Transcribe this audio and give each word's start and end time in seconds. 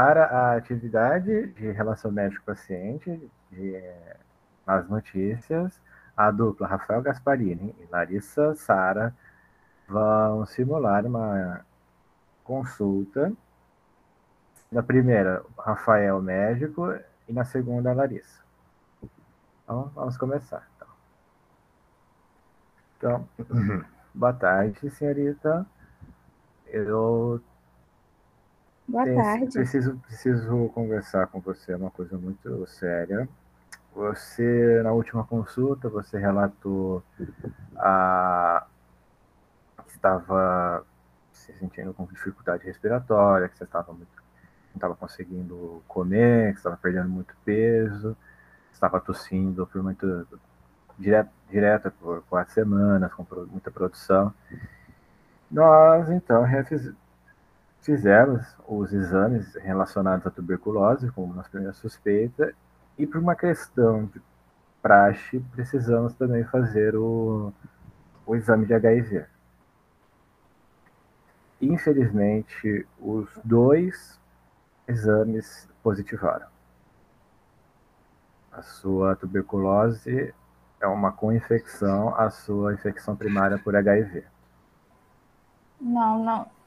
para 0.00 0.24
a 0.24 0.56
atividade 0.56 1.48
de 1.48 1.72
relação 1.72 2.10
médico-paciente, 2.10 3.30
nas 4.66 4.88
notícias, 4.88 5.78
a 6.16 6.30
dupla 6.30 6.66
Rafael 6.66 7.02
Gasparini 7.02 7.76
e 7.78 7.86
Larissa 7.92 8.54
Sara 8.54 9.14
vão 9.86 10.46
simular 10.46 11.04
uma 11.04 11.66
consulta. 12.42 13.30
Na 14.72 14.82
primeira, 14.82 15.44
Rafael 15.58 16.22
médico 16.22 16.98
e 17.28 17.32
na 17.34 17.44
segunda, 17.44 17.92
Larissa. 17.92 18.42
Então, 19.64 19.92
vamos 19.94 20.16
começar. 20.16 20.66
Então, 22.96 23.28
então 23.38 23.84
boa 24.14 24.32
tarde, 24.32 24.88
senhorita. 24.88 25.66
Eu 26.68 27.42
Boa 28.90 29.04
tenho, 29.04 29.16
tarde. 29.16 29.52
Preciso, 29.52 29.96
preciso 29.98 30.68
conversar 30.70 31.28
com 31.28 31.40
você 31.40 31.74
uma 31.74 31.90
coisa 31.90 32.18
muito 32.18 32.66
séria. 32.66 33.28
Você, 33.94 34.80
na 34.82 34.92
última 34.92 35.24
consulta, 35.24 35.88
você 35.88 36.18
relatou 36.18 37.02
a, 37.76 38.66
que 39.86 39.92
estava 39.92 40.84
se 41.32 41.52
sentindo 41.54 41.94
com 41.94 42.04
dificuldade 42.06 42.64
respiratória, 42.64 43.48
que 43.48 43.56
você 43.56 43.64
estava 43.64 43.92
muito, 43.92 44.10
não 44.70 44.74
estava 44.74 44.96
conseguindo 44.96 45.82
comer, 45.86 46.52
que 46.52 46.58
estava 46.58 46.76
perdendo 46.76 47.08
muito 47.08 47.34
peso, 47.44 48.16
estava 48.72 49.00
tossindo 49.00 49.66
por 49.68 49.82
muito 49.82 50.26
direto, 50.98 51.30
direta 51.48 51.92
por 51.92 52.22
quatro 52.22 52.52
semanas, 52.52 53.12
com 53.12 53.24
muita 53.50 53.70
produção. 53.70 54.34
Nós, 55.48 56.10
então, 56.10 56.44
fizemos 57.82 58.56
os 58.66 58.92
exames 58.92 59.54
relacionados 59.56 60.26
à 60.26 60.30
tuberculose, 60.30 61.10
como 61.12 61.34
nossa 61.34 61.48
primeira 61.48 61.72
suspeita, 61.72 62.54
e 62.98 63.06
por 63.06 63.18
uma 63.18 63.34
questão 63.34 64.06
de 64.06 64.20
praxe, 64.82 65.40
precisamos 65.52 66.14
também 66.14 66.44
fazer 66.44 66.94
o, 66.96 67.52
o 68.26 68.36
exame 68.36 68.66
de 68.66 68.74
HIV. 68.74 69.26
Infelizmente, 71.60 72.86
os 72.98 73.28
dois 73.44 74.18
exames 74.88 75.68
positivaram. 75.82 76.46
A 78.50 78.62
sua 78.62 79.14
tuberculose 79.14 80.34
é 80.80 80.86
uma 80.86 81.12
co-infecção 81.12 82.14
à 82.14 82.30
sua 82.30 82.74
infecção 82.74 83.14
primária 83.14 83.58
por 83.58 83.76
HIV. 83.76 84.24
Não, 85.80 86.24
não. 86.24 86.59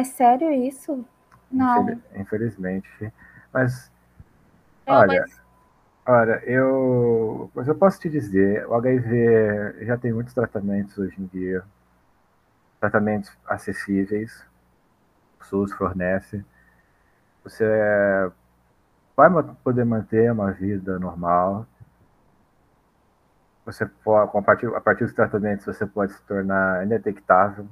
É 0.00 0.04
sério 0.04 0.50
isso? 0.50 1.04
Não. 1.52 2.00
Infelizmente. 2.16 3.12
Mas 3.52 3.92
Olha, 4.86 5.20
mas... 5.20 5.42
olha, 6.06 6.42
eu, 6.46 7.50
mas 7.54 7.68
eu 7.68 7.74
posso 7.74 8.00
te 8.00 8.08
dizer, 8.08 8.66
o 8.66 8.74
HIV 8.74 9.84
já 9.84 9.98
tem 9.98 10.10
muitos 10.10 10.32
tratamentos 10.32 10.96
hoje 10.96 11.20
em 11.20 11.26
dia, 11.26 11.62
tratamentos 12.80 13.30
acessíveis, 13.46 14.42
o 15.38 15.44
SUS 15.44 15.72
fornece. 15.74 16.42
Você 17.44 17.66
vai 19.14 19.28
poder 19.62 19.84
manter 19.84 20.32
uma 20.32 20.50
vida 20.50 20.98
normal. 20.98 21.66
Você 23.66 23.84
pode, 23.84 24.66
a 24.74 24.80
partir, 24.80 25.04
dos 25.04 25.12
tratamentos, 25.12 25.66
você 25.66 25.84
pode 25.84 26.14
se 26.14 26.22
tornar 26.22 26.86
indetectável, 26.86 27.68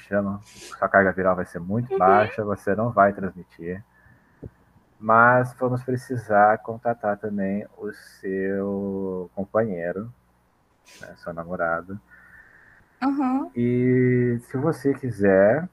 chama. 0.00 0.40
Sua 0.44 0.88
carga 0.88 1.12
viral 1.12 1.36
vai 1.36 1.46
ser 1.46 1.60
muito 1.60 1.92
uhum. 1.92 1.98
baixa, 1.98 2.44
você 2.44 2.74
não 2.74 2.90
vai 2.90 3.12
transmitir 3.12 3.82
mas 5.00 5.54
vamos 5.54 5.82
precisar 5.82 6.58
contatar 6.58 7.16
também 7.16 7.66
o 7.78 7.90
seu 8.20 9.30
companheiro, 9.34 10.12
né, 11.00 11.14
seu 11.16 11.32
namorado. 11.32 11.98
Uhum. 13.02 13.50
E 13.56 14.38
se 14.42 14.58
você 14.58 14.92
quiser 14.92 15.66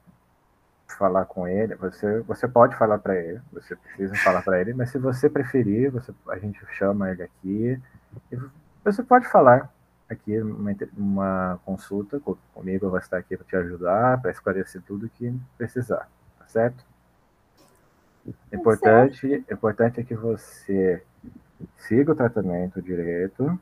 falar 0.87 1.25
com 1.25 1.45
ele, 1.45 1.75
você, 1.75 2.21
você 2.21 2.47
pode 2.47 2.77
falar 2.77 2.99
para 2.99 3.17
ele, 3.17 3.41
você 3.51 3.75
precisa 3.75 4.15
falar 4.15 4.41
para 4.41 4.61
ele, 4.61 4.73
mas 4.73 4.91
se 4.91 4.97
você 4.97 5.29
preferir, 5.29 5.91
você, 5.91 6.13
a 6.29 6.37
gente 6.37 6.65
chama 6.77 7.11
ele 7.11 7.23
aqui 7.23 7.79
e 8.31 8.39
você 8.85 9.03
pode 9.03 9.27
falar 9.27 9.69
aqui 10.09 10.39
uma, 10.39 10.75
uma 10.97 11.59
consulta 11.65 12.19
comigo, 12.53 12.85
eu 12.85 12.89
vou 12.89 12.99
estar 12.99 13.17
aqui 13.17 13.35
para 13.35 13.45
te 13.45 13.55
ajudar, 13.55 14.21
para 14.21 14.31
esclarecer 14.31 14.81
tudo 14.83 15.09
que 15.09 15.33
precisar, 15.57 16.09
tá 16.39 16.47
certo? 16.47 16.85
Importante, 18.51 19.45
importante 19.49 20.01
é 20.01 20.03
que 20.03 20.15
você 20.15 21.01
siga 21.77 22.11
o 22.11 22.15
tratamento 22.15 22.81
direito 22.81 23.59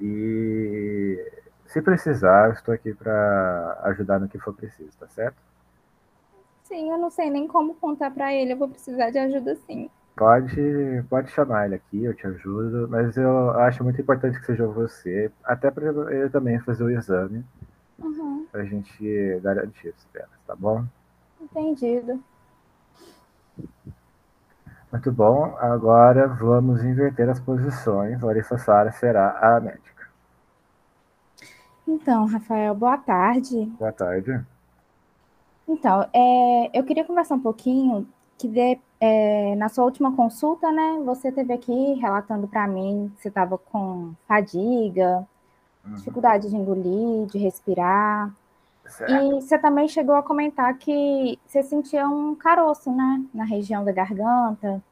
e 0.00 1.32
se 1.66 1.82
precisar, 1.82 2.52
estou 2.52 2.72
aqui 2.72 2.94
para 2.94 3.80
ajudar 3.84 4.18
no 4.18 4.28
que 4.28 4.38
for 4.38 4.54
preciso, 4.54 4.96
tá 4.98 5.08
certo? 5.08 5.36
Sim, 6.62 6.90
eu 6.90 6.98
não 6.98 7.10
sei 7.10 7.30
nem 7.30 7.46
como 7.46 7.74
contar 7.74 8.10
para 8.10 8.32
ele, 8.32 8.52
eu 8.52 8.56
vou 8.56 8.68
precisar 8.68 9.10
de 9.10 9.18
ajuda 9.18 9.54
sim. 9.66 9.90
Pode, 10.16 11.04
pode 11.10 11.30
chamar 11.30 11.66
ele 11.66 11.74
aqui, 11.74 12.02
eu 12.02 12.14
te 12.14 12.26
ajudo, 12.26 12.88
mas 12.88 13.18
eu 13.18 13.50
acho 13.60 13.84
muito 13.84 14.00
importante 14.00 14.40
que 14.40 14.46
seja 14.46 14.66
você, 14.66 15.30
até 15.44 15.70
para 15.70 15.90
ele 16.10 16.30
também 16.30 16.58
fazer 16.60 16.84
o 16.84 16.90
exame, 16.90 17.44
uhum. 17.98 18.46
para 18.50 18.62
a 18.62 18.64
gente 18.64 19.38
garantir 19.42 19.88
isso 19.88 20.08
dela, 20.14 20.30
tá 20.46 20.56
bom? 20.56 20.86
Entendido. 21.38 22.18
Muito 24.90 25.12
bom. 25.12 25.54
Agora 25.58 26.26
vamos 26.26 26.82
inverter 26.82 27.28
as 27.28 27.38
posições. 27.38 28.20
Larissa 28.22 28.56
Sara 28.56 28.90
será 28.92 29.38
a 29.38 29.60
médica. 29.60 30.08
Então, 31.86 32.24
Rafael, 32.24 32.74
boa 32.74 32.96
tarde. 32.96 33.66
Boa 33.78 33.92
tarde. 33.92 34.40
Então, 35.68 36.08
é, 36.14 36.78
eu 36.78 36.84
queria 36.84 37.04
conversar 37.04 37.34
um 37.34 37.40
pouquinho 37.40 38.08
que 38.38 38.48
de, 38.48 38.78
é, 39.00 39.54
na 39.56 39.68
sua 39.68 39.84
última 39.84 40.14
consulta, 40.14 40.70
né, 40.70 41.00
você 41.04 41.32
teve 41.32 41.52
aqui 41.52 41.94
relatando 41.94 42.46
para 42.46 42.66
mim 42.66 43.12
que 43.16 43.22
você 43.22 43.28
estava 43.28 43.56
com 43.58 44.12
fadiga, 44.26 45.26
uhum. 45.84 45.94
dificuldade 45.94 46.48
de 46.48 46.56
engolir, 46.56 47.26
de 47.26 47.38
respirar. 47.38 48.32
Certo. 48.86 49.12
E 49.12 49.40
você 49.40 49.58
também 49.58 49.88
chegou 49.88 50.14
a 50.14 50.22
comentar 50.22 50.76
que 50.78 51.38
você 51.46 51.62
sentia 51.62 52.08
um 52.08 52.34
caroço, 52.34 52.90
né? 52.90 53.24
Na 53.34 53.44
região 53.44 53.84
da 53.84 53.90
garganta. 53.90 54.82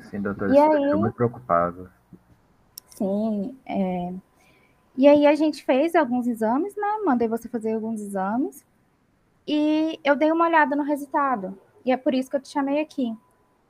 Sim, 0.00 0.20
doutor, 0.20 0.50
e 0.50 0.58
aí... 0.58 0.94
muito 0.94 1.14
preocupado. 1.14 1.90
Sim, 2.88 3.56
é... 3.66 4.12
E 4.96 5.06
aí 5.06 5.26
a 5.26 5.34
gente 5.34 5.64
fez 5.64 5.94
alguns 5.94 6.26
exames, 6.26 6.74
né? 6.74 6.98
Mandei 7.04 7.28
você 7.28 7.48
fazer 7.48 7.74
alguns 7.74 8.00
exames. 8.00 8.64
E 9.46 10.00
eu 10.02 10.16
dei 10.16 10.32
uma 10.32 10.46
olhada 10.46 10.74
no 10.74 10.82
resultado. 10.82 11.56
E 11.84 11.92
é 11.92 11.96
por 11.96 12.14
isso 12.14 12.30
que 12.30 12.36
eu 12.36 12.40
te 12.40 12.48
chamei 12.48 12.80
aqui. 12.80 13.16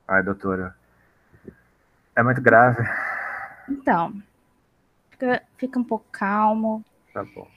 Ai, 0.07 0.23
doutora. 0.23 0.75
É 2.15 2.23
muito 2.23 2.41
grave. 2.41 2.83
Então, 3.69 4.21
fica, 5.11 5.43
fica 5.57 5.79
um 5.79 5.83
pouco 5.83 6.05
calmo. 6.11 6.83
Tá 7.13 7.23
bom. 7.23 7.47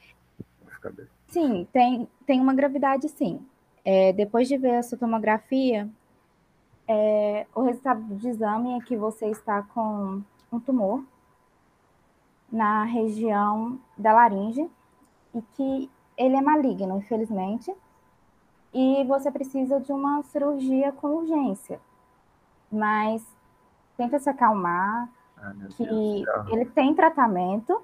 Vou 0.60 0.70
ficar 0.70 0.90
bem. 0.90 1.06
Sim, 1.28 1.66
tem, 1.72 2.08
tem 2.26 2.40
uma 2.40 2.54
gravidade, 2.54 3.08
sim. 3.08 3.44
É, 3.84 4.12
depois 4.12 4.46
de 4.46 4.56
ver 4.56 4.76
a 4.76 4.82
sua 4.82 4.98
tomografia, 4.98 5.88
é, 6.86 7.46
o 7.54 7.62
resultado 7.62 8.02
do 8.02 8.28
exame 8.28 8.78
é 8.78 8.80
que 8.80 8.96
você 8.96 9.26
está 9.26 9.62
com 9.62 10.22
um 10.52 10.60
tumor 10.60 11.02
na 12.50 12.84
região 12.84 13.80
da 13.96 14.12
laringe 14.12 14.70
e 15.34 15.42
que 15.56 15.90
ele 16.16 16.36
é 16.36 16.40
maligno, 16.42 16.98
infelizmente, 16.98 17.74
e 18.72 19.04
você 19.04 19.30
precisa 19.30 19.78
de 19.80 19.92
uma 19.92 20.22
cirurgia 20.24 20.92
com 20.92 21.08
urgência. 21.08 21.80
Mas 22.70 23.24
tenta 23.96 24.18
se 24.18 24.30
acalmar, 24.30 25.08
ah, 25.36 25.52
que 25.76 26.24
ele 26.52 26.64
tem 26.66 26.94
tratamento, 26.94 27.82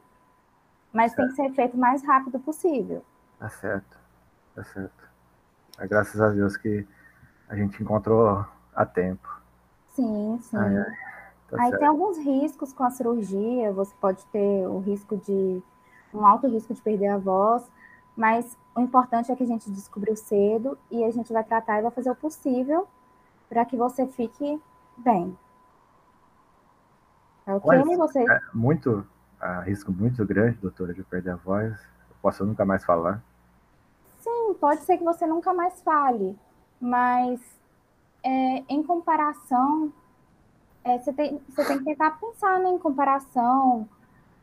mas 0.92 1.12
certo. 1.12 1.34
tem 1.34 1.46
que 1.46 1.50
ser 1.50 1.54
feito 1.54 1.74
o 1.76 1.80
mais 1.80 2.02
rápido 2.02 2.38
possível. 2.40 3.04
Tá 3.38 3.48
certo, 3.48 3.98
tá 4.54 4.64
certo. 4.64 5.08
É 5.78 5.86
graças 5.86 6.20
a 6.20 6.30
Deus 6.30 6.56
que 6.56 6.86
a 7.48 7.54
gente 7.54 7.82
encontrou 7.82 8.44
a 8.74 8.86
tempo. 8.86 9.28
Sim, 9.88 10.38
sim. 10.42 10.56
Ai, 10.56 10.76
ai, 10.78 10.96
tá 11.48 11.56
Aí 11.62 11.68
certo. 11.70 11.78
tem 11.78 11.88
alguns 11.88 12.18
riscos 12.18 12.72
com 12.72 12.84
a 12.84 12.90
cirurgia, 12.90 13.72
você 13.72 13.94
pode 14.00 14.24
ter 14.26 14.66
o 14.66 14.78
risco 14.78 15.16
de 15.16 15.62
um 16.12 16.24
alto 16.24 16.48
risco 16.48 16.72
de 16.72 16.80
perder 16.80 17.08
a 17.08 17.18
voz, 17.18 17.68
mas 18.16 18.56
o 18.78 18.80
importante 18.80 19.30
é 19.30 19.36
que 19.36 19.42
a 19.42 19.46
gente 19.46 19.70
descobriu 19.70 20.16
cedo 20.16 20.78
e 20.90 21.04
a 21.04 21.10
gente 21.10 21.32
vai 21.32 21.44
tratar 21.44 21.78
e 21.78 21.82
vai 21.82 21.90
fazer 21.90 22.10
o 22.10 22.16
possível 22.16 22.86
para 23.48 23.64
que 23.64 23.76
você 23.76 24.06
fique 24.06 24.60
bem. 24.96 25.36
Tá 27.44 27.56
ok? 27.56 27.84
Mas, 27.84 27.98
você... 27.98 28.30
É 28.30 28.40
muito, 28.54 29.06
uh, 29.42 29.62
risco 29.64 29.92
muito 29.92 30.24
grande, 30.26 30.58
doutora, 30.58 30.94
de 30.94 31.02
perder 31.02 31.30
a 31.30 31.36
voz. 31.36 31.72
Eu 32.10 32.16
posso 32.22 32.44
nunca 32.44 32.64
mais 32.64 32.84
falar 32.84 33.22
pode 34.60 34.82
ser 34.82 34.98
que 34.98 35.04
você 35.04 35.26
nunca 35.26 35.52
mais 35.54 35.80
fale, 35.82 36.38
mas 36.80 37.40
é, 38.22 38.64
em 38.68 38.82
comparação, 38.82 39.92
é, 40.84 40.98
você, 40.98 41.12
tem, 41.12 41.40
você 41.48 41.64
tem 41.64 41.78
que 41.78 41.84
tentar 41.84 42.18
pensar 42.18 42.58
né, 42.58 42.70
em 42.70 42.78
comparação, 42.78 43.88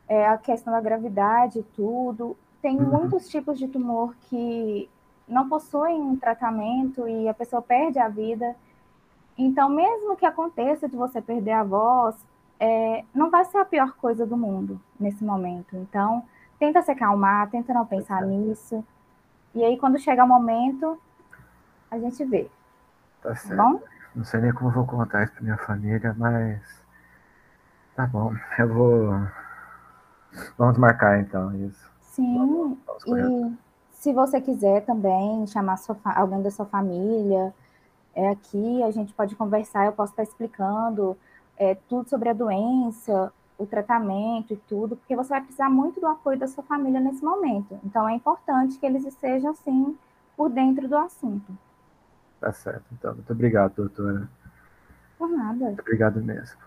é, 0.07 0.27
a 0.27 0.37
questão 0.37 0.73
da 0.73 0.81
gravidade 0.81 1.59
e 1.59 1.63
tudo. 1.63 2.37
Tem 2.65 2.77
uhum. 2.77 2.89
muitos 2.89 3.29
tipos 3.29 3.59
de 3.59 3.67
tumor 3.67 4.15
que 4.21 4.89
não 5.27 5.47
possuem 5.47 6.01
um 6.01 6.17
tratamento 6.17 7.07
e 7.07 7.29
a 7.29 7.33
pessoa 7.35 7.61
perde 7.61 7.99
a 7.99 8.09
vida. 8.09 8.55
Então, 9.37 9.69
mesmo 9.69 10.15
que 10.15 10.25
aconteça 10.25 10.89
de 10.89 10.97
você 10.97 11.21
perder 11.21 11.51
a 11.51 11.63
voz, 11.63 12.15
é, 12.59 13.05
não 13.13 13.29
vai 13.29 13.45
ser 13.45 13.59
a 13.59 13.65
pior 13.65 13.93
coisa 13.97 14.25
do 14.25 14.35
mundo 14.35 14.81
nesse 14.99 15.23
momento. 15.23 15.75
Então, 15.75 16.23
tenta 16.57 16.81
se 16.81 16.89
acalmar, 16.89 17.51
tenta 17.51 17.71
não 17.71 17.85
pensar 17.85 18.23
nisso. 18.23 18.83
E 19.53 19.63
aí, 19.63 19.77
quando 19.77 19.99
chega 19.99 20.23
o 20.23 20.27
momento, 20.27 20.99
a 21.91 21.99
gente 21.99 22.25
vê. 22.25 22.49
Tá, 23.21 23.29
tá 23.29 23.35
certo. 23.35 23.61
Bom? 23.61 23.79
Não 24.15 24.23
sei 24.23 24.41
nem 24.41 24.51
como 24.51 24.71
vou 24.71 24.87
contar 24.87 25.23
isso 25.23 25.33
para 25.33 25.43
minha 25.43 25.57
família, 25.57 26.15
mas 26.17 26.83
tá 27.95 28.07
bom. 28.07 28.33
Eu 28.57 28.73
vou. 28.73 29.27
Vamos 30.57 30.79
marcar 30.79 31.19
então 31.19 31.53
isso. 31.53 31.94
Sim. 32.15 32.77
e 33.07 33.57
se 33.91 34.13
você 34.13 34.39
quiser 34.39 34.85
também 34.85 35.45
chamar 35.47 35.77
sua, 35.77 35.97
alguém 36.03 36.41
da 36.41 36.51
sua 36.51 36.65
família, 36.65 37.53
é 38.13 38.29
aqui 38.29 38.83
a 38.83 38.91
gente 38.91 39.13
pode 39.13 39.35
conversar. 39.35 39.85
Eu 39.85 39.93
posso 39.93 40.13
estar 40.13 40.23
explicando 40.23 41.17
é, 41.57 41.75
tudo 41.89 42.09
sobre 42.09 42.29
a 42.29 42.33
doença, 42.33 43.31
o 43.57 43.65
tratamento 43.65 44.53
e 44.53 44.57
tudo, 44.57 44.95
porque 44.95 45.15
você 45.15 45.29
vai 45.29 45.41
precisar 45.41 45.69
muito 45.69 45.99
do 45.99 46.07
apoio 46.07 46.37
da 46.37 46.47
sua 46.47 46.63
família 46.63 46.99
nesse 46.99 47.23
momento. 47.23 47.79
Então 47.83 48.07
é 48.07 48.13
importante 48.13 48.77
que 48.77 48.85
eles 48.85 49.05
estejam 49.05 49.51
assim 49.51 49.97
por 50.35 50.49
dentro 50.49 50.87
do 50.87 50.97
assunto. 50.97 51.57
Tá 52.39 52.51
certo, 52.51 52.85
então. 52.91 53.13
Muito 53.13 53.31
obrigado, 53.31 53.75
doutora. 53.75 54.29
Por 55.17 55.29
nada. 55.29 55.65
Muito 55.65 55.81
obrigado 55.81 56.21
mesmo. 56.21 56.59